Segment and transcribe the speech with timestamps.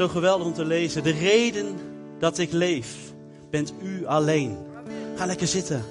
[0.00, 1.02] Zo geweldig om te lezen.
[1.02, 1.78] De reden
[2.18, 2.96] dat ik leef,
[3.50, 4.58] bent u alleen.
[5.16, 5.84] Ga lekker zitten.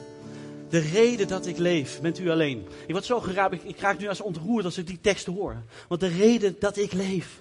[0.70, 2.68] De reden dat ik leef, bent u alleen.
[2.86, 5.56] Ik word zo geraakt, ik, ik raak nu als ontroerd als ik die tekst hoor.
[5.88, 7.40] Want de reden dat ik leef,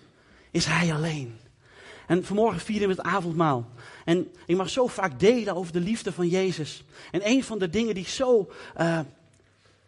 [0.51, 1.39] is Hij alleen.
[2.07, 3.69] En vanmorgen vieren we het avondmaal.
[4.05, 6.85] En ik mag zo vaak delen over de liefde van Jezus.
[7.11, 8.51] En een van de dingen die ik zo
[8.81, 9.01] uh,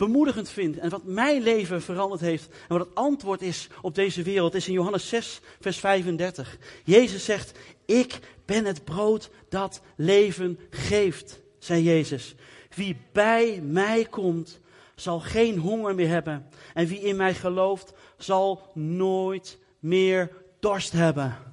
[0.00, 4.22] bemoedigend vind en wat mijn leven veranderd heeft en wat het antwoord is op deze
[4.22, 6.58] wereld is in Johannes 6, vers 35.
[6.84, 12.34] Jezus zegt, ik ben het brood dat leven geeft, zei Jezus.
[12.74, 14.60] Wie bij mij komt,
[14.94, 16.46] zal geen honger meer hebben.
[16.74, 21.49] En wie in mij gelooft, zal nooit meer dorst hebben.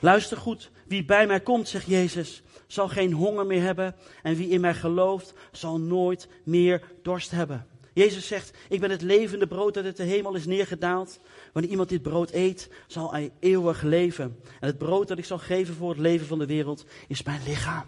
[0.00, 3.94] Luister goed, wie bij mij komt, zegt Jezus, zal geen honger meer hebben.
[4.22, 7.66] En wie in mij gelooft, zal nooit meer dorst hebben.
[7.92, 11.20] Jezus zegt, ik ben het levende brood dat uit de hemel is neergedaald.
[11.52, 14.36] Wanneer iemand dit brood eet, zal hij eeuwig leven.
[14.60, 17.40] En het brood dat ik zal geven voor het leven van de wereld, is mijn
[17.46, 17.86] lichaam.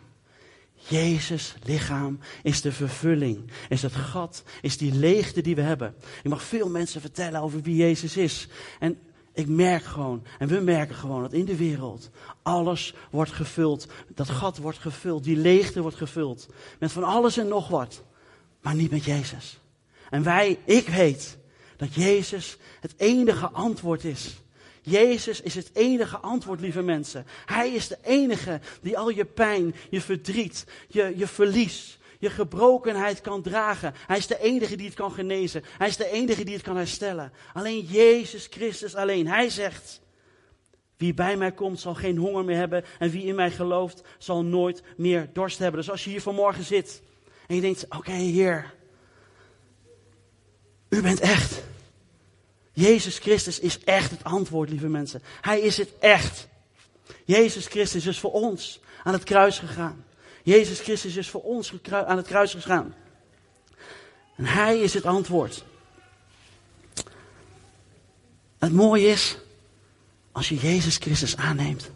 [0.88, 5.94] Jezus lichaam is de vervulling, is het gat, is die leegte die we hebben.
[6.22, 8.48] Ik mag veel mensen vertellen over wie Jezus is.
[8.78, 8.98] En
[9.32, 12.10] ik merk gewoon, en we merken gewoon, dat in de wereld
[12.42, 13.86] alles wordt gevuld.
[14.14, 16.48] Dat gat wordt gevuld, die leegte wordt gevuld.
[16.78, 18.02] Met van alles en nog wat.
[18.60, 19.58] Maar niet met Jezus.
[20.10, 21.38] En wij, ik weet
[21.76, 24.36] dat Jezus het enige antwoord is.
[24.82, 27.26] Jezus is het enige antwoord, lieve mensen.
[27.44, 33.20] Hij is de enige die al je pijn, je verdriet, je, je verlies, je gebrokenheid
[33.20, 33.94] kan dragen.
[34.06, 35.64] Hij is de enige die het kan genezen.
[35.78, 37.32] Hij is de enige die het kan herstellen.
[37.52, 39.26] Alleen Jezus Christus alleen.
[39.26, 40.00] Hij zegt,
[40.96, 42.84] wie bij mij komt zal geen honger meer hebben.
[42.98, 45.80] En wie in mij gelooft zal nooit meer dorst hebben.
[45.80, 47.02] Dus als je hier vanmorgen zit
[47.46, 48.74] en je denkt, oké Heer,
[50.88, 51.62] u bent echt.
[52.72, 55.22] Jezus Christus is echt het antwoord, lieve mensen.
[55.40, 56.48] Hij is het echt.
[57.24, 60.04] Jezus Christus is voor ons aan het kruis gegaan.
[60.42, 62.94] Jezus Christus is voor ons aan het kruis gegaan.
[64.36, 65.64] En Hij is het antwoord.
[68.58, 69.38] Het mooie is,
[70.32, 71.90] als je Jezus Christus aanneemt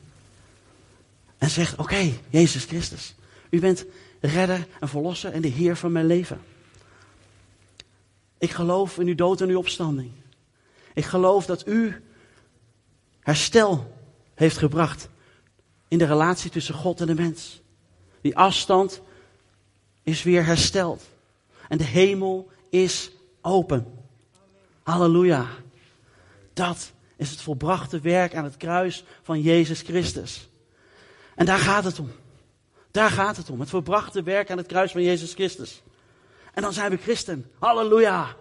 [1.39, 3.15] en zegt, oké, Jezus Christus,
[3.51, 3.85] u bent
[4.21, 6.41] redder en verlosser en de Heer van mijn leven.
[8.39, 10.11] Ik geloof in uw dood en uw opstanding.
[10.95, 12.03] Ik geloof dat u
[13.21, 13.97] herstel
[14.35, 15.09] heeft gebracht
[15.89, 17.61] in de relatie tussen God en de mens.
[18.27, 19.01] Die afstand
[20.03, 21.03] is weer hersteld.
[21.69, 23.11] En de hemel is
[23.41, 24.05] open.
[24.83, 25.47] Halleluja.
[26.53, 30.49] Dat is het volbrachte werk aan het kruis van Jezus Christus.
[31.35, 32.11] En daar gaat het om.
[32.91, 33.61] Daar gaat het om.
[33.61, 35.83] Het volbrachte werk aan het kruis van Jezus Christus.
[36.55, 37.51] En dan zijn we christen.
[37.59, 38.37] Halleluja.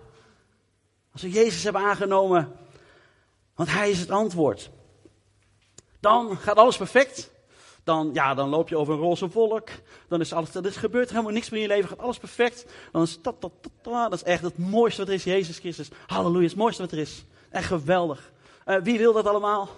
[1.12, 2.56] Als we Jezus hebben aangenomen,
[3.56, 4.70] want Hij is het antwoord.
[6.00, 7.34] Dan gaat alles perfect.
[7.86, 9.70] Dan, ja, dan loop je over een roze wolk.
[10.08, 11.90] Dan is alles, er gebeurt helemaal niks meer in je leven.
[11.90, 12.66] Gaat alles perfect.
[12.92, 15.24] Dan is dat, dat, dat, dat is echt het mooiste wat er is.
[15.24, 15.90] Jezus Christus.
[16.08, 17.26] Halleluja, het mooiste wat er is.
[17.50, 18.32] Echt geweldig.
[18.66, 19.70] Uh, wie wil dat allemaal?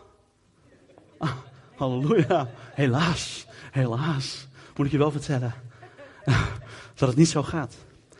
[1.17, 1.31] Ah,
[1.75, 2.49] halleluja.
[2.73, 4.47] Helaas, helaas.
[4.75, 5.53] Moet ik je wel vertellen.
[6.95, 7.75] dat het niet zo gaat.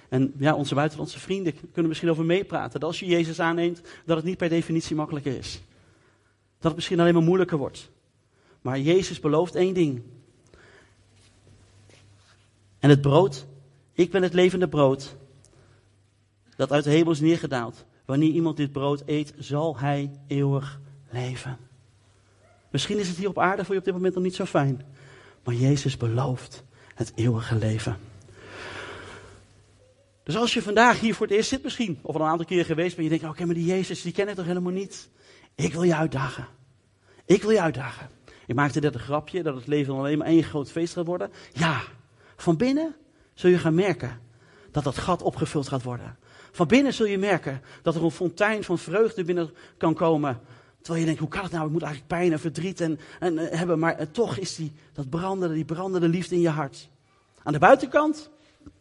[0.10, 2.80] En ja, onze buitenlandse vrienden kunnen misschien over meepraten.
[2.80, 5.62] Dat als je Jezus aanneemt, dat het niet per definitie makkelijker is.
[6.56, 7.90] Dat het misschien alleen maar moeilijker wordt.
[8.62, 10.02] Maar Jezus belooft één ding.
[12.80, 13.46] En het brood,
[13.94, 15.16] ik ben het levende brood,
[16.56, 17.86] dat uit de hemel is neergedaald.
[18.06, 20.80] Wanneer iemand dit brood eet, zal hij eeuwig
[21.10, 21.58] leven.
[22.72, 24.82] Misschien is het hier op aarde voor je op dit moment nog niet zo fijn.
[25.44, 26.64] Maar Jezus belooft
[26.96, 27.98] het eeuwige leven.
[30.24, 32.66] Dus als je vandaag hier voor het eerst zit misschien, of al een aantal keer
[32.66, 35.10] geweest bent, je denkt, oké, maar die Jezus, die ken ik toch helemaal niet.
[35.56, 36.48] Ik wil je uitdagen.
[37.26, 38.10] Ik wil je uitdagen.
[38.48, 41.30] Ik maakte net een grapje dat het leven alleen maar één groot feest gaat worden.
[41.54, 41.82] Ja,
[42.36, 42.96] van binnen
[43.34, 44.20] zul je gaan merken
[44.72, 46.18] dat dat gat opgevuld gaat worden.
[46.52, 50.40] Van binnen zul je merken dat er een fontein van vreugde binnen kan komen.
[50.78, 51.66] Terwijl je denkt, hoe kan het nou?
[51.66, 53.80] Ik moet eigenlijk pijn en verdriet en, en uh, hebben.
[53.80, 56.90] Maar uh, toch is die, dat brandende, die brandende liefde in je hart.
[57.44, 58.30] Aan de buitenkant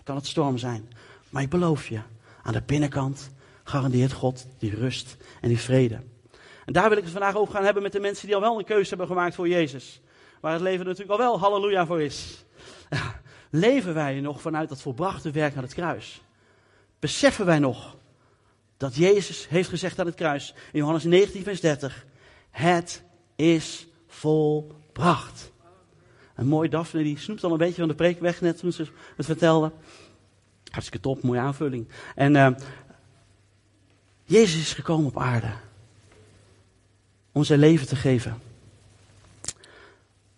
[0.02, 0.88] kan het storm zijn.
[1.30, 2.00] Maar ik beloof je,
[2.42, 3.30] aan de binnenkant
[3.64, 6.00] garandeert God die rust en die vrede.
[6.66, 8.58] En daar wil ik het vandaag over gaan hebben met de mensen die al wel
[8.58, 10.00] een keuze hebben gemaakt voor Jezus.
[10.40, 12.44] Waar het leven natuurlijk al wel halleluja voor is.
[13.50, 16.22] Leven wij nog vanuit dat volbrachte werk aan het kruis?
[16.98, 17.96] Beseffen wij nog
[18.76, 22.06] dat Jezus heeft gezegd aan het kruis in Johannes 19, vers 30:
[22.50, 23.02] Het
[23.36, 25.52] is volbracht.
[26.34, 28.86] En mooi, Daphne, die snoept al een beetje van de preek weg net toen ze
[29.16, 29.72] het vertelde.
[30.70, 31.88] Hartstikke top, mooie aanvulling.
[32.14, 32.48] En uh,
[34.24, 35.65] Jezus is gekomen op aarde
[37.44, 38.38] zijn leven te geven.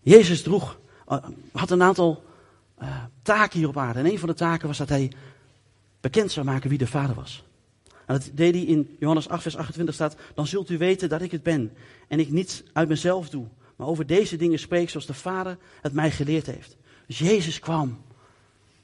[0.00, 0.78] Jezus droeg,
[1.08, 2.22] uh, had een aantal
[2.82, 3.98] uh, taken hier op aarde.
[3.98, 5.12] En een van de taken was dat hij
[6.00, 7.44] bekend zou maken wie de Vader was.
[8.06, 11.22] En dat deed hij in Johannes 8, vers 28 staat, dan zult u weten dat
[11.22, 11.72] ik het ben.
[12.08, 13.46] En ik niets uit mezelf doe,
[13.76, 16.76] maar over deze dingen spreek zoals de Vader het mij geleerd heeft.
[17.06, 17.98] Dus Jezus kwam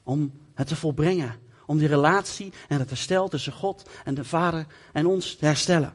[0.02, 1.42] om het te volbrengen.
[1.66, 5.92] Om die relatie en het herstel tussen God en de Vader en ons te herstellen.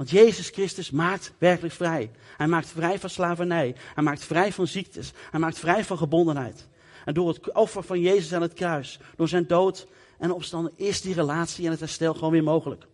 [0.00, 2.10] Want Jezus Christus maakt werkelijk vrij.
[2.36, 3.74] Hij maakt vrij van slavernij.
[3.94, 5.12] Hij maakt vrij van ziektes.
[5.30, 6.68] Hij maakt vrij van gebondenheid.
[7.04, 9.86] En door het offer van Jezus aan het kruis, door zijn dood
[10.18, 12.86] en opstanden, is die relatie en het herstel gewoon weer mogelijk.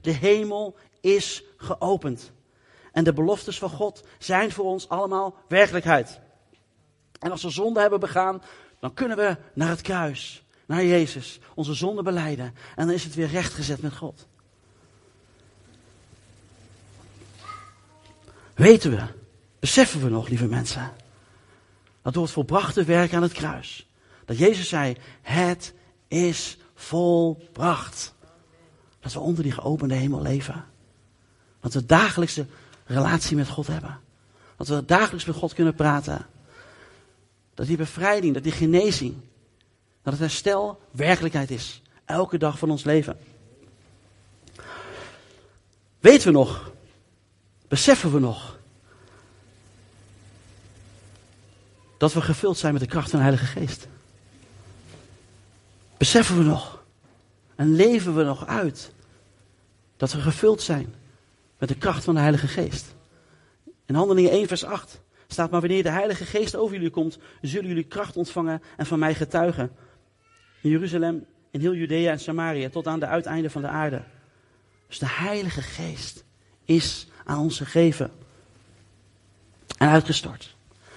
[0.00, 2.32] De hemel is geopend.
[2.92, 6.20] En de beloftes van God zijn voor ons allemaal werkelijkheid.
[7.18, 8.42] En als we zonde hebben begaan,
[8.80, 12.54] dan kunnen we naar het kruis, naar Jezus, onze zonde beleiden.
[12.76, 14.28] En dan is het weer rechtgezet met God.
[18.60, 19.02] Weten we,
[19.58, 20.92] beseffen we nog, lieve mensen,
[22.02, 23.88] dat door het volbrachte werk aan het kruis,
[24.24, 25.74] dat Jezus zei, het
[26.08, 28.14] is volbracht.
[29.00, 30.64] Dat we onder die geopende hemel leven.
[31.60, 32.46] Dat we dagelijkse
[32.84, 34.00] relatie met God hebben.
[34.56, 36.26] Dat we dagelijks met God kunnen praten.
[37.54, 39.14] Dat die bevrijding, dat die genezing,
[40.02, 41.82] dat het herstel werkelijkheid is.
[42.04, 43.18] Elke dag van ons leven.
[46.00, 46.72] Weten we nog,
[47.70, 48.58] beseffen we nog,
[51.96, 53.88] dat we gevuld zijn met de kracht van de Heilige Geest?
[55.96, 56.82] Beseffen we nog
[57.54, 58.92] en leven we nog uit
[59.96, 60.94] dat we gevuld zijn
[61.58, 62.94] met de kracht van de Heilige Geest?
[63.86, 67.68] In Handelingen 1, vers 8 staat maar wanneer de Heilige Geest over jullie komt, zullen
[67.68, 69.72] jullie kracht ontvangen en van mij getuigen.
[70.60, 74.02] In Jeruzalem, in heel Judea en Samaria, tot aan de uiteinden van de aarde.
[74.88, 76.24] Dus de Heilige Geest
[76.64, 78.10] is aan ons gegeven
[79.78, 80.54] en uitgestort.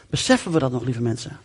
[0.09, 1.39] Beseffen we dat nog, lieve mensen?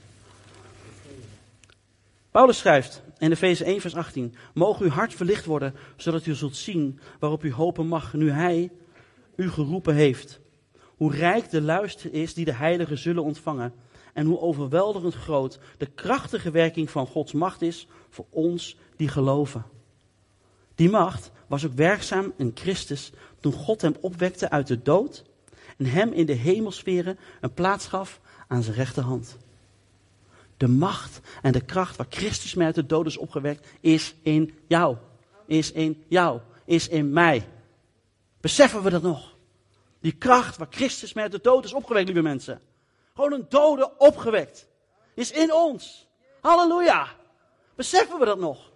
[2.31, 6.56] Paulus schrijft in Efeze 1, vers 18: Mogen uw hart verlicht worden, zodat u zult
[6.56, 8.70] zien waarop u hopen mag, nu Hij
[9.37, 10.40] u geroepen heeft.
[10.96, 13.73] Hoe rijk de luister is die de heiligen zullen ontvangen.
[14.12, 19.64] En hoe overweldigend groot de krachtige werking van Gods macht is voor ons die geloven.
[20.75, 25.25] Die macht was ook werkzaam in Christus toen God hem opwekte uit de dood
[25.76, 29.37] en hem in de hemelsferen een plaats gaf aan zijn rechterhand.
[30.56, 34.55] De macht en de kracht waar Christus mij uit de dood is opgewekt, is in
[34.67, 34.96] jou.
[35.46, 36.40] Is in jou.
[36.64, 37.49] Is in mij.
[38.40, 39.37] Beseffen we dat nog?
[40.00, 42.61] Die kracht waar Christus mij uit de dood is opgewekt, lieve mensen.
[43.14, 44.67] Gewoon een dode opgewekt.
[45.14, 46.08] Is in ons.
[46.40, 47.08] Halleluja.
[47.75, 48.73] Beseffen we dat nog?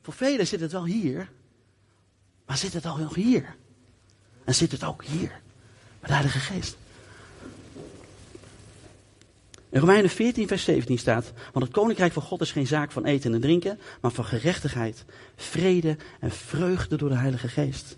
[0.00, 1.32] Voor velen zit het wel hier.
[2.46, 3.56] Maar zit het ook nog hier?
[4.44, 5.40] En zit het ook hier?
[6.00, 6.76] Met de Heilige Geest.
[9.72, 13.04] In Romeinen 14, vers 17 staat: Want het koninkrijk van God is geen zaak van
[13.04, 15.04] eten en drinken, maar van gerechtigheid,
[15.36, 17.96] vrede en vreugde door de Heilige Geest.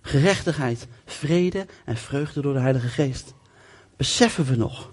[0.00, 3.34] Gerechtigheid, vrede en vreugde door de Heilige Geest.
[3.96, 4.92] Beseffen we nog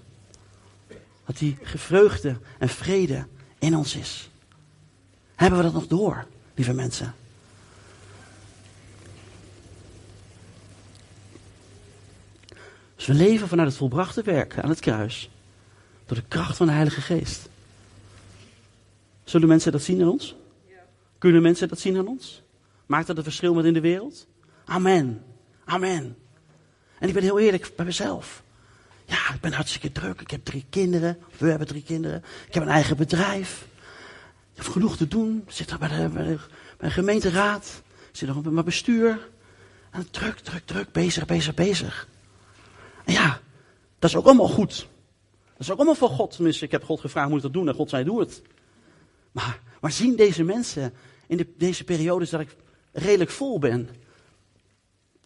[1.26, 3.26] dat die vreugde en vrede
[3.60, 4.30] in ons is?
[5.36, 7.14] Hebben we dat nog door, lieve mensen?
[13.04, 15.30] Dus we leven vanuit het volbrachte werk aan het kruis.
[16.06, 17.50] Door de kracht van de Heilige Geest.
[19.24, 20.36] Zullen mensen dat zien aan ons?
[21.18, 22.42] Kunnen mensen dat zien aan ons?
[22.86, 24.28] Maakt dat een verschil met in de wereld?
[24.66, 25.24] Amen.
[25.66, 26.18] Amen.
[27.00, 28.44] En ik ben heel eerlijk bij mezelf.
[29.06, 30.22] Ja, ik ben hartstikke druk.
[30.22, 31.18] Ik heb drie kinderen.
[31.38, 32.24] We hebben drie kinderen.
[32.48, 33.68] Ik heb een eigen bedrijf.
[34.54, 35.44] Ik heb genoeg te doen.
[35.48, 36.38] Ik zit er bij de,
[36.90, 37.82] gemeenteraad.
[38.10, 39.30] Ik zit nog bij mijn bestuur.
[40.12, 40.92] Druk, druk, druk.
[40.92, 42.08] Bezig, bezig, bezig.
[43.06, 43.40] Ja,
[44.00, 44.88] dat is ook allemaal goed.
[45.52, 46.36] Dat is ook allemaal van God.
[46.36, 47.68] Tenminste, ik heb God gevraagd, moet ik dat doen?
[47.68, 48.42] En God zei, doe het.
[49.32, 50.94] Maar, maar zien deze mensen
[51.28, 52.56] in de, deze periodes dat ik
[52.92, 53.90] redelijk vol ben,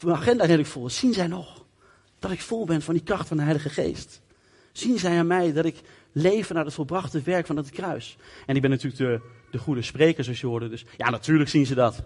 [0.03, 1.65] mijn agenda redelijk vol zien zij nog
[2.19, 4.21] dat ik vol ben van die kracht van de Heilige Geest?
[4.71, 5.81] Zien zij aan mij dat ik
[6.11, 8.17] leef naar het volbrachte werk van het kruis?
[8.45, 10.69] En ik ben natuurlijk de, de goede spreker, zoals je hoorde.
[10.69, 12.03] Dus ja, natuurlijk zien ze dat.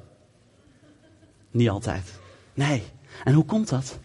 [1.52, 2.20] Niet altijd.
[2.54, 2.84] Nee.
[3.24, 4.00] En hoe komt dat?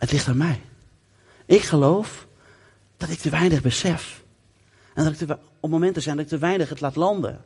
[0.00, 0.60] Het ligt aan mij.
[1.46, 2.26] Ik geloof
[2.96, 4.24] dat ik te weinig besef.
[4.94, 7.44] En dat ik op momenten zijn dat ik te weinig het laat landen.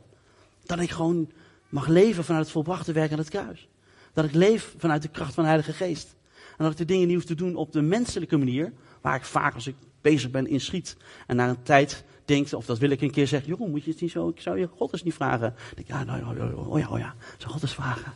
[0.63, 1.31] Dat ik gewoon
[1.69, 3.67] mag leven vanuit het volbrachte werk aan het kruis.
[4.13, 6.15] Dat ik leef vanuit de kracht van de Heilige Geest.
[6.57, 8.73] En dat ik de dingen niet hoef te doen op de menselijke manier.
[9.01, 10.97] Waar ik vaak als ik bezig ben inschiet.
[11.27, 13.49] En na een tijd denk, of dat wil ik een keer zeggen.
[13.49, 15.39] Jeroen, moet je het niet zo, ik zou je God eens niet vragen.
[15.39, 18.13] Dan denk ik, ja, nou, oh ja, oh ja, zou God eens vragen.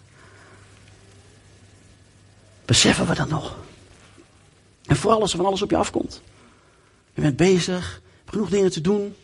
[2.65, 3.57] Beseffen we dat nog?
[4.89, 6.21] En vooral als er van alles op je afkomt.
[7.13, 9.15] Je bent bezig, genoeg dingen te doen.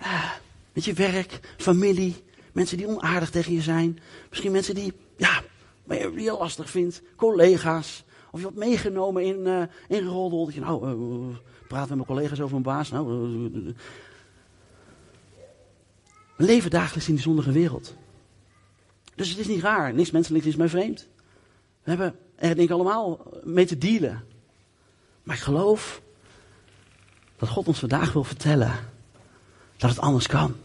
[0.00, 0.30] Ah,
[0.72, 2.16] met je werk, familie,
[2.52, 3.98] mensen die onaardig tegen je zijn.
[4.28, 5.42] Misschien mensen die, ja,
[5.86, 7.02] die je lastig vindt.
[7.16, 8.04] Collega's.
[8.30, 9.62] Of je wordt meegenomen in, uh,
[9.98, 10.44] in roddel.
[10.44, 11.36] Dat je nou, uh,
[11.68, 12.90] praat met mijn collega's over mijn baas.
[12.90, 13.72] Nou, uh,
[16.36, 17.94] we leven dagelijks in die zondige wereld.
[19.14, 19.94] Dus het is niet raar.
[19.94, 21.08] Niks menselijks is mij vreemd.
[21.82, 24.24] We hebben er denk ik allemaal mee te dealen.
[25.28, 26.02] Maar ik geloof
[27.36, 28.72] dat God ons vandaag wil vertellen
[29.76, 30.56] dat het anders kan.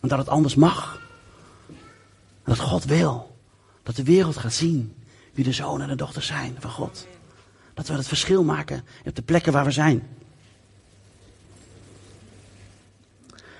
[0.00, 1.00] En dat het anders mag.
[2.42, 3.36] En dat God wil
[3.82, 4.94] dat de wereld gaat zien
[5.32, 7.06] wie de zoon en de dochter zijn van God.
[7.74, 10.08] Dat we het verschil maken op de plekken waar we zijn.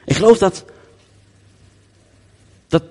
[0.05, 0.65] Ik geloof dat,
[2.69, 2.83] dat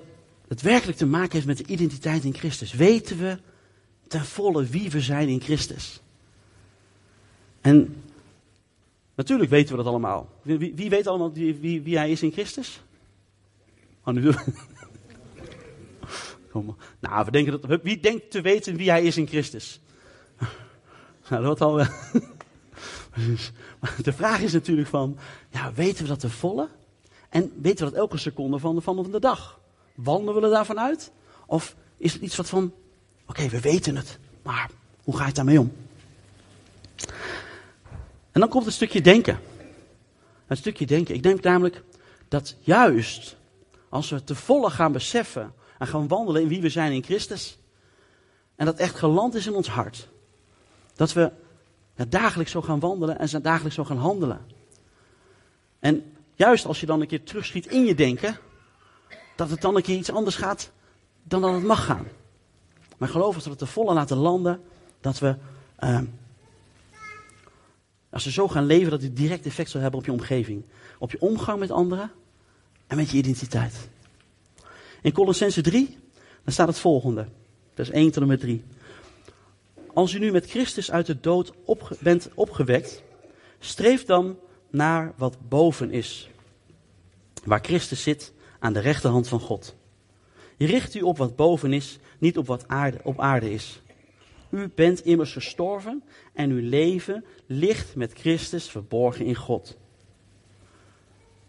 [0.48, 2.72] het werkelijk te maken heeft met de identiteit in Christus.
[2.72, 3.38] Weten we
[4.08, 6.01] ten volle wie we zijn in Christus?
[7.62, 8.02] En
[9.14, 10.28] natuurlijk weten we dat allemaal.
[10.42, 12.82] Wie, wie weet allemaal wie, wie, hij is in Christus?
[14.04, 14.22] Oh, nu
[17.00, 19.80] nou, we denken dat, wie denkt te weten wie hij is in Christus?
[21.28, 21.76] nou, dat al.
[24.02, 25.18] de vraag is natuurlijk van,
[25.74, 26.68] weten we dat te volle?
[27.28, 29.60] En weten we dat elke seconde van, van de dag?
[29.94, 31.12] Wandelen we daarvan uit?
[31.46, 32.72] Of is het iets wat van,
[33.26, 34.70] oké, we weten het, maar
[35.04, 35.72] hoe ga je daarmee om?
[38.32, 39.40] En dan komt het stukje denken.
[40.46, 41.14] Het stukje denken.
[41.14, 41.82] Ik denk namelijk
[42.28, 43.36] dat juist
[43.88, 47.58] als we te volle gaan beseffen en gaan wandelen in wie we zijn in Christus.
[48.56, 50.08] En dat echt geland is in ons hart.
[50.94, 51.32] Dat we
[52.08, 54.40] dagelijks zo gaan wandelen en dagelijks zo gaan handelen.
[55.78, 58.36] En juist als je dan een keer terugschiet in je denken,
[59.36, 60.70] dat het dan een keer iets anders gaat
[61.22, 62.06] dan dat het mag gaan.
[62.98, 64.60] Maar geloof dat we het te volle laten landen,
[65.00, 65.36] dat we,
[65.80, 66.00] uh,
[68.12, 70.64] als we zo gaan leven, dat het direct effect zal hebben op je omgeving.
[70.98, 72.10] Op je omgang met anderen
[72.86, 73.88] en met je identiteit.
[75.02, 75.98] In Colossense 3,
[76.44, 77.26] dan staat het volgende.
[77.74, 78.64] Vers 1 tot en met 3.
[79.94, 81.52] Als u nu met Christus uit de dood
[82.00, 83.02] bent opgewekt,
[83.58, 84.38] streef dan
[84.70, 86.30] naar wat boven is.
[87.44, 89.74] Waar Christus zit aan de rechterhand van God.
[90.58, 93.82] Richt u op wat boven is, niet op wat aarde, op aarde is.
[94.52, 99.78] U bent immers gestorven en uw leven ligt met Christus verborgen in God.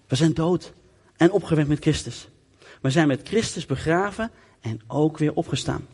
[0.08, 0.74] We zijn dood
[1.18, 2.28] en opgewekt met Christus.
[2.82, 4.32] We zijn met Christus begraven
[4.62, 5.88] en ook weer opgestaan.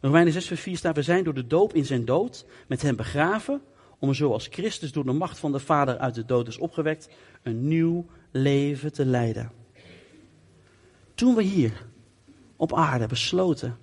[0.00, 2.96] Romeinen 6 vers 4 staat, we zijn door de doop in zijn dood met hem
[2.96, 3.62] begraven,
[3.98, 7.08] om zoals Christus door de macht van de Vader uit de dood is opgewekt,
[7.42, 9.52] een nieuw leven te leiden.
[11.14, 11.86] Toen we hier
[12.56, 13.78] op aarde besloten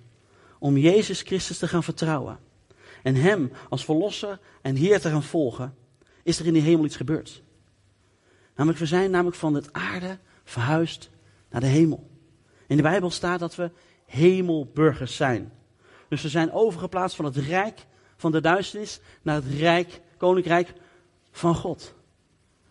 [0.62, 2.38] om Jezus Christus te gaan vertrouwen
[3.02, 5.74] en Hem als Verlosser en Heer te gaan volgen,
[6.22, 7.42] is er in de hemel iets gebeurd.
[8.54, 11.10] Namelijk, we zijn namelijk van het aarde verhuisd
[11.50, 12.10] naar de hemel.
[12.66, 13.70] In de Bijbel staat dat we
[14.06, 15.52] hemelburgers zijn.
[16.08, 20.72] Dus we zijn overgeplaatst van het rijk van de duisternis naar het rijk, koninkrijk
[21.30, 21.94] van God.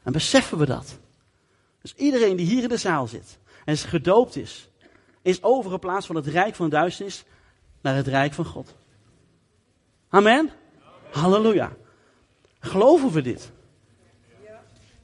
[0.03, 0.99] En beseffen we dat?
[1.81, 4.69] Dus iedereen die hier in de zaal zit en gedoopt is,
[5.21, 7.25] is overgeplaatst van het rijk van de duisternis
[7.81, 8.75] naar het rijk van God.
[10.09, 10.49] Amen?
[11.11, 11.75] Halleluja.
[12.59, 13.51] Geloven we dit?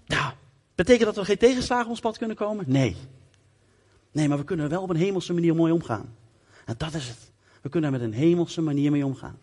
[0.05, 0.33] Nou,
[0.75, 2.65] betekent dat er geen tegenslagen ons pad kunnen komen?
[2.67, 2.95] Nee.
[4.11, 6.15] Nee, maar we kunnen er wel op een hemelse manier mooi omgaan.
[6.65, 7.31] En dat is het.
[7.61, 9.39] We kunnen er met een hemelse manier mee omgaan.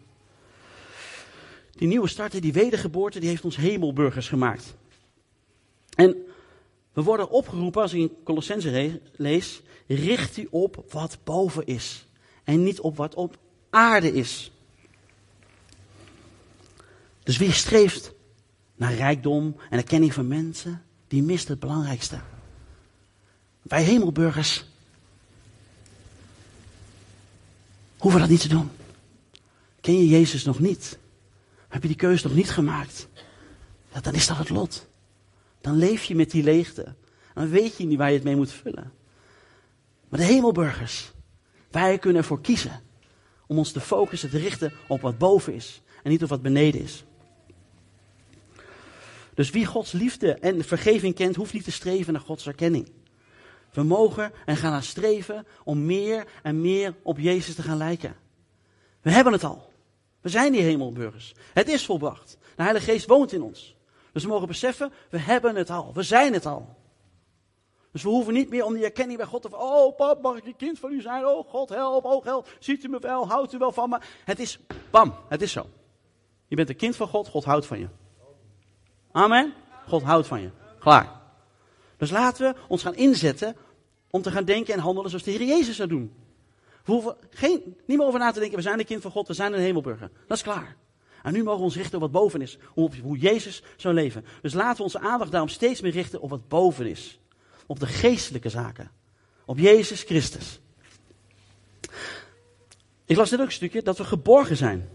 [1.70, 4.74] Die nieuwe start, die wedergeboorte, die heeft ons hemelburgers gemaakt.
[5.96, 6.16] En
[6.92, 12.03] we worden opgeroepen, als ik in Colossense lees, richt u op wat boven is.
[12.44, 13.38] En niet op wat op
[13.70, 14.52] aarde is.
[17.22, 18.12] Dus wie streeft
[18.74, 22.20] naar rijkdom en erkenning van mensen, die mist het belangrijkste.
[23.62, 24.64] Wij hemelburgers
[27.98, 28.70] hoeven dat niet te doen.
[29.80, 30.98] Ken je Jezus nog niet?
[31.68, 33.08] Heb je die keuze nog niet gemaakt?
[33.92, 34.86] Ja, dan is dat het lot.
[35.60, 36.94] Dan leef je met die leegte.
[37.34, 38.92] Dan weet je niet waar je het mee moet vullen.
[40.08, 41.12] Maar de hemelburgers,
[41.74, 42.80] wij kunnen ervoor kiezen
[43.46, 46.80] om ons te focussen, te richten op wat boven is en niet op wat beneden
[46.80, 47.04] is.
[49.34, 52.92] Dus wie Gods liefde en vergeving kent, hoeft niet te streven naar Gods erkenning.
[53.72, 58.16] We mogen en gaan naar streven om meer en meer op Jezus te gaan lijken.
[59.00, 59.72] We hebben het al.
[60.20, 61.34] We zijn die hemelburgers.
[61.52, 62.38] Het is volbracht.
[62.56, 63.76] De Heilige Geest woont in ons.
[64.12, 65.92] Dus we mogen beseffen, we hebben het al.
[65.94, 66.76] We zijn het al.
[67.94, 69.56] Dus we hoeven niet meer om die erkenning bij God te.
[69.56, 71.26] Oh, pap, mag ik een kind van u zijn?
[71.26, 72.48] Oh, God, help, oh, help.
[72.58, 73.28] Ziet u me wel?
[73.28, 73.98] Houdt u wel van me?
[74.24, 74.58] Het is,
[74.90, 75.66] bam, het is zo.
[76.46, 77.88] Je bent een kind van God, God houdt van je.
[79.12, 79.54] Amen.
[79.88, 80.50] God houdt van je.
[80.78, 81.20] Klaar.
[81.96, 83.56] Dus laten we ons gaan inzetten
[84.10, 86.14] om te gaan denken en handelen zoals de Heer Jezus zou doen.
[86.84, 89.28] We hoeven geen, niet meer over na te denken, we zijn een kind van God,
[89.28, 90.10] we zijn een hemelburger.
[90.26, 90.76] Dat is klaar.
[91.22, 94.24] En nu mogen we ons richten op wat boven is, hoe Jezus zou leven.
[94.42, 97.18] Dus laten we onze aandacht daarom steeds meer richten op wat boven is.
[97.66, 98.90] Op de geestelijke zaken.
[99.44, 100.61] Op Jezus Christus.
[103.04, 104.88] Ik las net ook een stukje dat we geborgen zijn.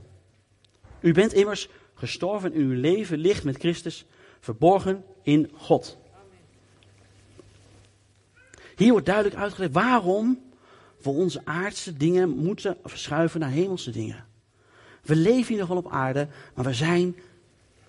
[0.99, 4.05] U bent immers gestorven en uw leven ligt met Christus
[4.39, 5.97] verborgen in God.
[8.75, 10.41] Hier wordt duidelijk uitgelegd waarom
[11.01, 14.25] we onze aardse dingen moeten verschuiven naar hemelse dingen.
[15.01, 17.15] We leven hier nog wel op aarde, maar we zijn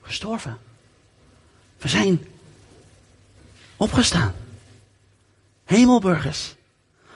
[0.00, 0.58] gestorven.
[1.78, 2.26] We zijn
[3.76, 4.34] opgestaan.
[5.70, 6.56] Hemelburgers.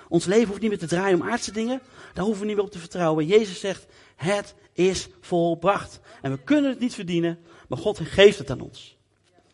[0.08, 1.80] Ons leven hoeft niet meer te draaien om aardse dingen.
[2.12, 3.26] Daar hoeven we niet meer op te vertrouwen.
[3.26, 6.00] Jezus zegt, het is volbracht.
[6.23, 8.96] En we kunnen het niet verdienen, maar God geeft het aan ons.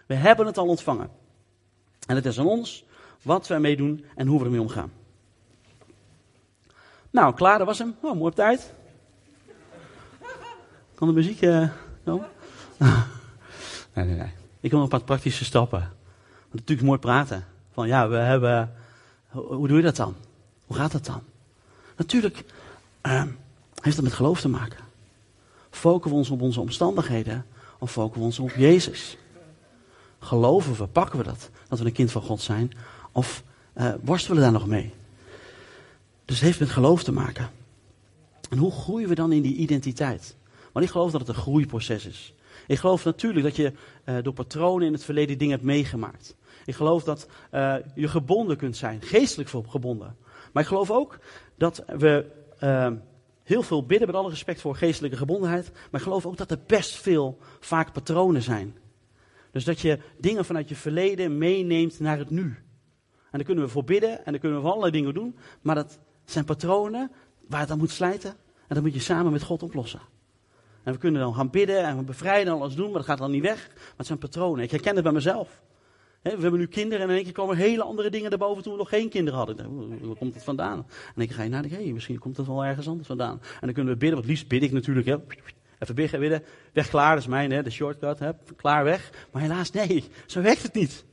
[0.06, 1.10] We hebben het al ontvangen.
[2.06, 2.84] En het is aan ons
[3.22, 4.92] wat we ermee doen en hoe we ermee omgaan.
[7.10, 7.96] Nou, klaar, dat was hem.
[8.00, 8.74] Oh, mooi op tijd.
[10.94, 11.38] Kan de muziek
[12.04, 12.28] komen?
[13.94, 14.32] nee, nee, nee.
[14.60, 15.92] Ik wil nog een paar praktische stappen.
[16.50, 17.44] Natuurlijk mooi praten.
[17.72, 18.74] Van ja, we hebben.
[19.30, 20.14] Hoe, doe je dat dan?
[20.66, 21.22] Hoe gaat dat dan?
[21.96, 22.44] Natuurlijk
[23.06, 23.22] uh,
[23.80, 24.84] heeft dat met geloof te maken.
[25.70, 27.46] Focussen we ons op onze omstandigheden
[27.78, 29.16] of focussen we ons op Jezus?
[30.18, 32.72] Geloven we, pakken we dat, dat we een kind van God zijn?
[33.12, 33.42] Of
[33.76, 34.92] uh, worstelen we daar nog mee?
[36.24, 37.50] Dus het heeft met geloof te maken.
[38.50, 40.36] En hoe groeien we dan in die identiteit?
[40.72, 42.34] Maar ik geloof dat het een groeiproces is.
[42.66, 43.72] Ik geloof natuurlijk dat je
[44.04, 46.34] uh, door patronen in het verleden dingen hebt meegemaakt.
[46.70, 50.16] Ik geloof dat uh, je gebonden kunt zijn, geestelijk gebonden.
[50.52, 51.18] Maar ik geloof ook
[51.56, 52.26] dat we
[52.62, 52.90] uh,
[53.42, 55.70] heel veel bidden, met alle respect voor geestelijke gebondenheid.
[55.72, 58.76] Maar ik geloof ook dat er best veel vaak patronen zijn.
[59.50, 62.44] Dus dat je dingen vanuit je verleden meeneemt naar het nu.
[63.30, 65.36] En daar kunnen we voor bidden en daar kunnen we voor allerlei dingen doen.
[65.60, 67.10] Maar dat zijn patronen
[67.46, 68.30] waar het aan moet slijten.
[68.66, 70.00] En dat moet je samen met God oplossen.
[70.82, 73.18] En we kunnen dan gaan bidden en we bevrijden en alles doen, maar dat gaat
[73.18, 73.68] dan niet weg.
[73.74, 74.64] Maar het zijn patronen.
[74.64, 75.62] Ik herken het bij mezelf.
[76.22, 78.78] We hebben nu kinderen en in één keer komen hele andere dingen erboven toen we
[78.78, 79.56] nog geen kinderen hadden.
[80.06, 80.78] Waar komt het vandaan?
[80.78, 83.40] En dan ga je nadenken, hey, misschien komt het wel ergens anders vandaan.
[83.42, 85.06] En dan kunnen we bidden, wat liefst bid ik natuurlijk.
[85.78, 88.20] Even bidden, weg klaar, dat is mijn, de shortcut,
[88.56, 89.10] klaar weg.
[89.32, 91.04] Maar helaas, nee, zo werkt het niet.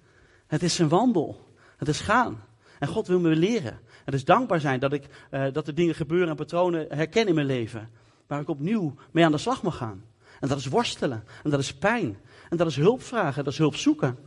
[0.48, 1.46] Het is een wandel.
[1.78, 2.44] Het is gaan.
[2.80, 3.80] En God wil me leren.
[4.06, 7.36] Het is dankbaar zijn dat, ik, uh, dat er dingen gebeuren en patronen herken in
[7.36, 7.90] mijn leven
[8.28, 10.04] waar ik opnieuw mee aan de slag mag gaan.
[10.40, 11.24] En dat is worstelen.
[11.44, 12.18] En dat is pijn.
[12.50, 13.44] En dat is hulp vragen.
[13.44, 14.18] Dat is hulp zoeken.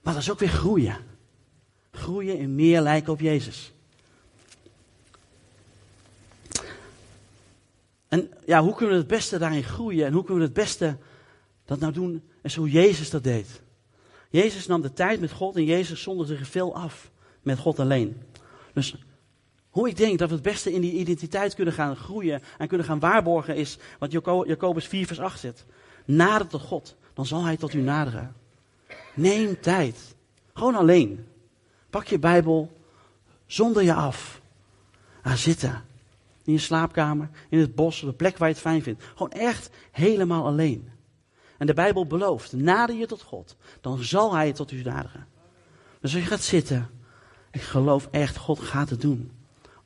[0.00, 0.96] Maar dat is ook weer groeien.
[1.90, 3.72] Groeien in meer lijken op Jezus.
[8.08, 10.06] En ja, hoe kunnen we het beste daarin groeien?
[10.06, 10.96] En hoe kunnen we het beste
[11.64, 12.22] dat nou doen?
[12.42, 13.60] En hoe Jezus dat deed.
[14.30, 17.10] Jezus nam de tijd met God en Jezus zonder zich veel af
[17.42, 18.22] met God alleen.
[18.72, 18.96] Dus
[19.70, 22.86] hoe ik denk dat we het beste in die identiteit kunnen gaan groeien en kunnen
[22.86, 25.64] gaan waarborgen is wat Jacobus 4 vers 8 zegt.
[26.04, 28.34] Nader tot God, dan zal hij tot u naderen.
[29.14, 30.14] Neem tijd.
[30.54, 31.26] Gewoon alleen.
[31.90, 32.72] Pak je Bijbel,
[33.46, 34.40] zonder je af.
[35.22, 35.84] Ga zitten.
[36.44, 39.04] In je slaapkamer, in het bos, op de plek waar je het fijn vindt.
[39.04, 40.90] Gewoon echt helemaal alleen.
[41.58, 45.26] En de Bijbel belooft, nader je tot God, dan zal hij tot u naderen.
[46.00, 46.90] Dus als je gaat zitten,
[47.50, 49.30] ik geloof echt, God gaat het doen.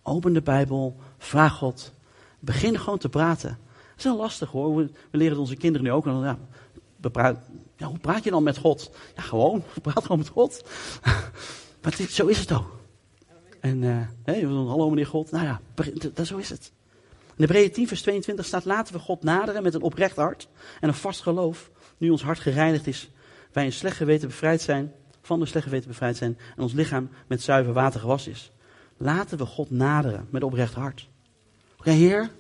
[0.03, 1.93] Open de Bijbel, vraag God.
[2.39, 3.49] Begin gewoon te praten.
[3.49, 4.77] Dat is heel lastig hoor.
[4.77, 6.05] We, leren onze kinderen nu ook.
[6.05, 6.39] Ja,
[7.77, 8.91] ja, hoe praat je dan met God?
[9.17, 9.63] Ja, gewoon.
[9.83, 10.65] Praat gewoon met God.
[11.83, 12.83] maar zo is het ook.
[13.61, 15.31] En uh, hey, hallo meneer God.
[15.31, 15.61] Nou ja,
[16.25, 16.73] zo is het.
[17.37, 20.49] In Hebreeën 10 vers 22 staat, laten we God naderen met een oprecht hart
[20.81, 21.71] en een vast geloof.
[21.97, 23.11] Nu ons hart gereinigd is,
[23.53, 27.09] wij een slecht geweten bevrijd zijn, van de slecht geweten bevrijd zijn en ons lichaam
[27.27, 28.51] met zuiver water gewassen is.
[28.97, 31.09] Laten we God naderen met oprecht hart.
[31.79, 32.31] Oké, Heer,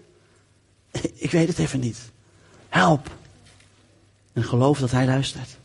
[1.14, 2.12] ik weet het even niet.
[2.68, 3.10] Help.
[4.34, 5.58] En geloof dat Hij luistert.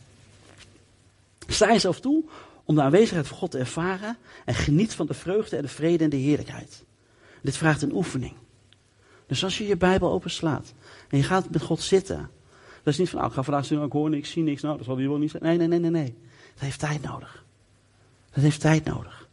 [1.46, 2.24] Sta jezelf toe
[2.64, 6.04] om de aanwezigheid van God te ervaren en geniet van de vreugde en de vrede
[6.04, 6.84] en de heerlijkheid.
[7.42, 8.32] Dit vraagt een oefening.
[9.26, 10.72] Dus als je je Bijbel openslaat
[11.08, 12.30] en je gaat met God zitten,
[12.82, 14.62] dat is niet van, nou, ik ga vandaag zien, ik hoor niks, ik zie niks,
[14.62, 15.42] nou, dat zal hier wel niet zijn.
[15.42, 16.14] Nee, nee, nee, nee, nee.
[16.54, 17.44] Dat heeft tijd nodig.
[18.32, 19.28] Dat heeft tijd nodig.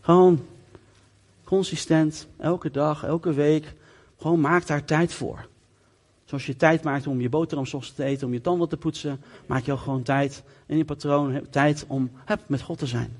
[0.00, 0.46] Gewoon
[1.44, 3.74] consistent, elke dag, elke week.
[4.18, 5.48] Gewoon maak daar tijd voor.
[6.26, 9.64] Zoals je tijd maakt om je boterham te eten, om je tanden te poetsen, maak
[9.64, 12.10] je ook gewoon tijd in je patroon, tijd om
[12.46, 13.16] met God te zijn.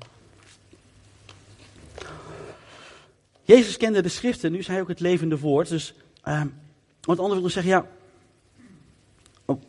[3.43, 5.69] Jezus kende de schriften, nu is hij ook het levende woord.
[5.69, 5.93] Dus,
[6.25, 6.41] uh,
[7.01, 7.85] want anders wil zeggen, ja.
[9.45, 9.61] Oh,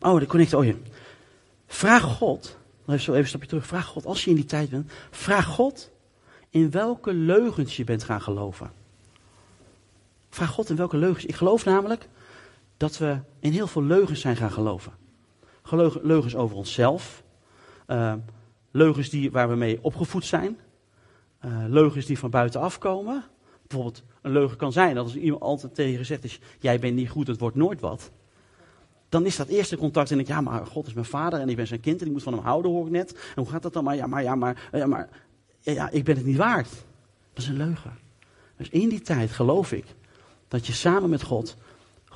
[0.00, 0.74] oh de connect, oh.
[1.66, 4.70] Vraag God, even, zo even een stapje terug, vraag God, als je in die tijd
[4.70, 5.90] bent, vraag God
[6.50, 8.70] in welke leugens je bent gaan geloven.
[10.30, 11.24] Vraag God in welke leugens.
[11.24, 12.08] Ik geloof namelijk
[12.76, 14.92] dat we in heel veel leugens zijn gaan geloven.
[16.02, 17.22] Leugens over onszelf,
[17.88, 18.14] uh,
[18.70, 20.58] leugens die, waar we mee opgevoed zijn,
[21.44, 23.24] uh, leugens die van buitenaf komen.
[23.66, 26.94] Bijvoorbeeld, een leugen kan zijn dat als iemand altijd tegen je gezegd is: Jij bent
[26.94, 28.10] niet goed, het wordt nooit wat.
[29.08, 31.56] Dan is dat eerste contact en ik, ja, maar God is mijn vader en ik
[31.56, 33.12] ben zijn kind en ik moet van hem houden, hoor ik net.
[33.12, 33.84] En hoe gaat dat dan?
[33.84, 35.08] Maar ja, maar, ja, maar, ja, maar
[35.60, 36.68] ja, ik ben het niet waard.
[37.32, 37.98] Dat is een leugen.
[38.56, 39.84] Dus in die tijd geloof ik
[40.48, 41.56] dat je samen met God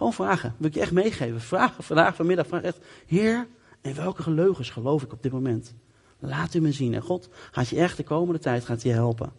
[0.01, 0.55] gewoon vragen.
[0.57, 1.41] Wil ik je echt meegeven?
[1.41, 2.79] Vraag vandaag, vanmiddag, vraag echt.
[3.07, 3.47] Heer,
[3.81, 5.75] in welke leugens geloof ik op dit moment?
[6.19, 6.95] Laat u me zien.
[6.95, 9.33] En God gaat je echt de komende tijd gaat je helpen.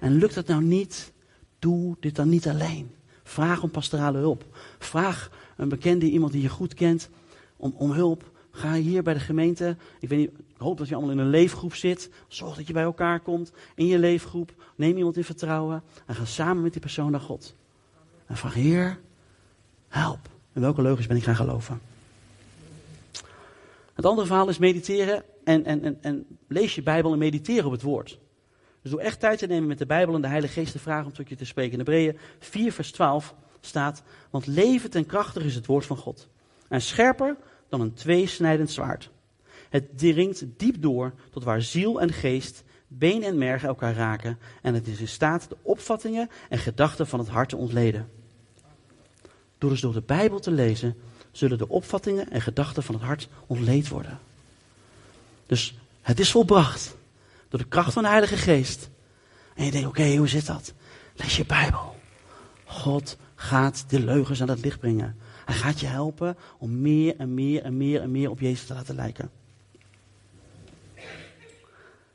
[0.00, 1.12] En lukt dat nou niet?
[1.58, 2.90] Doe dit dan niet alleen.
[3.22, 4.44] Vraag om pastorale hulp.
[4.78, 7.10] Vraag een bekende, iemand die je goed kent,
[7.56, 8.30] om, om hulp.
[8.50, 9.76] Ga hier bij de gemeente.
[10.00, 12.10] Ik, weet niet, ik hoop dat je allemaal in een leefgroep zit.
[12.28, 14.52] Zorg dat je bij elkaar komt in je leefgroep.
[14.76, 17.56] Neem iemand in vertrouwen en ga samen met die persoon naar God.
[18.26, 18.98] En vraag, Heer,
[19.88, 20.28] help.
[20.52, 21.80] In welke leugens ben ik gaan geloven?
[23.94, 27.72] Het andere verhaal is mediteren en, en, en, en lees je Bijbel en mediteren op
[27.72, 28.18] het woord.
[28.82, 31.06] Dus door echt tijd te nemen met de Bijbel en de Heilige Geest te vragen
[31.06, 31.72] om tot je te spreken.
[31.72, 36.28] In Hebreeën 4 vers 12 staat, want levend en krachtig is het woord van God.
[36.68, 37.36] En scherper
[37.68, 39.10] dan een tweesnijdend zwaard.
[39.68, 44.38] Het dringt diep door tot waar ziel en geest, been en merg elkaar raken.
[44.62, 48.17] En het is in staat de opvattingen en gedachten van het hart te ontleden.
[49.58, 50.96] Door dus door de Bijbel te lezen,
[51.32, 54.18] zullen de opvattingen en gedachten van het hart ontleed worden.
[55.46, 56.96] Dus het is volbracht
[57.48, 58.90] door de kracht van de Heilige Geest.
[59.54, 60.72] En je denkt, oké, hoe zit dat?
[61.14, 61.96] Lees je Bijbel.
[62.64, 65.16] God gaat de leugens aan het licht brengen.
[65.44, 68.74] Hij gaat je helpen om meer en meer en meer en meer op Jezus te
[68.74, 69.30] laten lijken.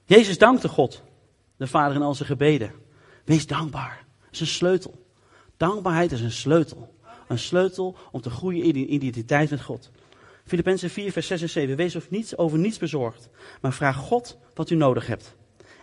[0.06, 1.02] Jezus dankte God,
[1.58, 2.72] de Vader in al zijn gebeden.
[3.24, 4.06] Wees dankbaar.
[4.24, 5.06] Dat is een sleutel.
[5.58, 6.94] Dankbaarheid is een sleutel.
[7.34, 9.92] Een sleutel om te groeien in identiteit met God.
[10.46, 11.76] Filippenzen 4, vers 6 en 7.
[11.76, 13.30] Wees of niets, over niets bezorgd,
[13.62, 15.36] maar vraag God wat u nodig hebt.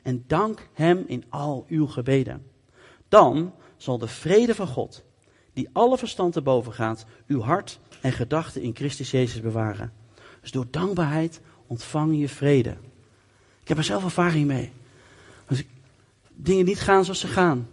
[0.03, 2.47] En dank Hem in al uw gebeden.
[3.09, 5.05] Dan zal de vrede van God,
[5.53, 9.93] die alle verstand te boven gaat, uw hart en gedachten in Christus Jezus bewaren.
[10.41, 12.77] Dus door dankbaarheid ontvang je vrede.
[13.63, 14.73] Ik heb er zelf ervaring mee.
[15.49, 15.63] Als
[16.35, 17.69] dingen niet gaan zoals ze gaan.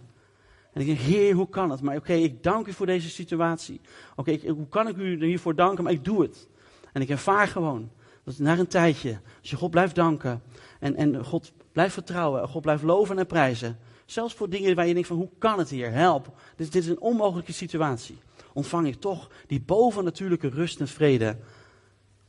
[0.77, 1.81] En ik denk, Heer, hoe kan het?
[1.81, 3.81] Maar oké, ik dank u voor deze situatie.
[4.15, 5.83] Oké, hoe kan ik u hiervoor danken?
[5.83, 6.47] Maar ik doe het.
[6.93, 7.89] En ik ervaar gewoon
[8.23, 10.41] dat na een tijdje, als je God blijft danken
[10.79, 14.87] en, en God blijft vertrouwen en God blijft loven en prijzen, zelfs voor dingen waar
[14.87, 18.17] je denkt van hoe kan het hier, help, dit, dit is een onmogelijke situatie,
[18.53, 21.37] ontvang ik toch die bovennatuurlijke rust en vrede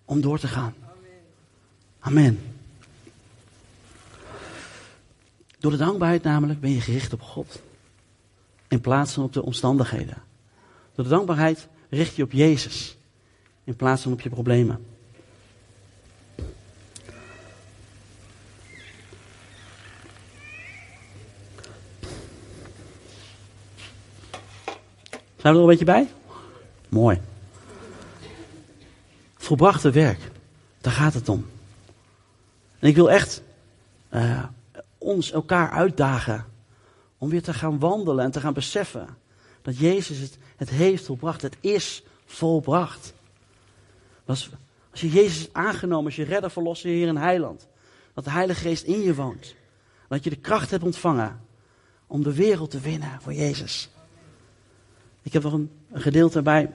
[0.05, 0.75] om door te gaan.
[1.99, 2.41] Amen.
[5.59, 7.67] Door de dankbaarheid namelijk ben je gericht op God.
[8.69, 10.23] In plaats van op de omstandigheden.
[10.95, 12.97] Door de dankbaarheid richt je op Jezus
[13.65, 14.85] in plaats van op je problemen.
[25.37, 26.09] Zijn we er een beetje bij?
[26.89, 27.21] Mooi.
[29.37, 30.31] Volbrachte werk,
[30.81, 31.47] daar gaat het om.
[32.79, 33.43] En ik wil echt
[34.11, 34.45] uh,
[34.99, 36.45] ons elkaar uitdagen
[37.19, 39.17] om weer te gaan wandelen en te gaan beseffen
[39.63, 41.43] dat Jezus het, het heeft volbracht.
[41.43, 43.15] Het is volbracht.
[44.27, 44.51] Als,
[44.93, 47.69] je Jezus aangenomen als je redder, verlosser, Heer en Heiland.
[48.15, 49.55] Dat de Heilige Geest in je woont.
[50.09, 51.41] Dat je de kracht hebt ontvangen
[52.07, 53.91] om de wereld te winnen voor Jezus.
[55.23, 56.73] Ik heb nog een, een gedeelte bij.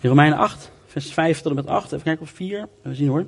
[0.00, 1.92] In Romeinen 8, vers 5 tot en met 8.
[1.92, 2.68] Even kijken of 4.
[2.82, 3.26] We zien hoor.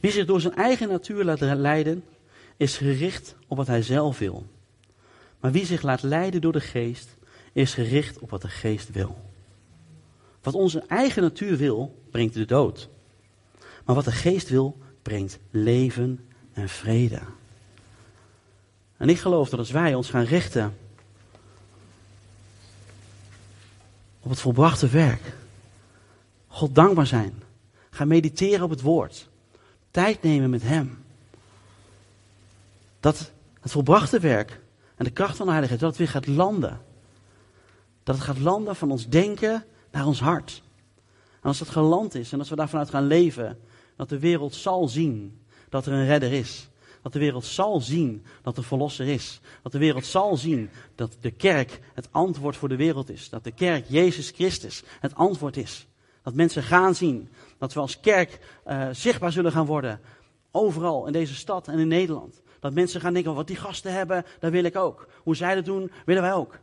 [0.00, 2.04] Wie zich door zijn eigen natuur laat leiden,
[2.56, 4.46] is gericht op wat hij zelf wil.
[5.40, 7.16] Maar wie zich laat leiden door de geest,
[7.52, 9.16] is gericht op wat de geest wil.
[10.42, 12.88] Wat onze eigen natuur wil, brengt de dood.
[13.84, 17.20] Maar wat de geest wil, brengt leven en vrede.
[18.96, 20.76] En ik geloof dat als wij ons gaan richten
[24.28, 25.36] op het volbrachte werk,
[26.46, 27.42] God dankbaar zijn,
[27.90, 29.28] gaan mediteren op het woord,
[29.90, 31.04] tijd nemen met Hem.
[33.00, 34.60] Dat het volbrachte werk
[34.96, 36.80] en de kracht van de heiligheid, dat het weer gaat landen.
[38.02, 40.62] Dat het gaat landen van ons denken naar ons hart.
[41.40, 43.58] En als dat geland is en als we daar vanuit gaan leven,
[43.96, 46.68] dat de wereld zal zien dat er een redder is.
[47.08, 49.40] Dat de wereld zal zien dat de Verlosser is.
[49.62, 53.28] Dat de wereld zal zien dat de kerk het antwoord voor de wereld is.
[53.28, 55.86] Dat de kerk Jezus Christus het antwoord is.
[56.22, 60.00] Dat mensen gaan zien dat we als kerk uh, zichtbaar zullen gaan worden.
[60.50, 62.42] Overal in deze stad en in Nederland.
[62.60, 65.08] Dat mensen gaan denken, wat die gasten hebben, dat wil ik ook.
[65.22, 66.58] Hoe zij dat doen, willen wij ook.